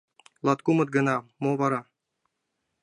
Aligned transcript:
—Латкумыт 0.45 0.89
гына, 0.95 1.15
мо 1.41 1.51
вара? 1.59 1.81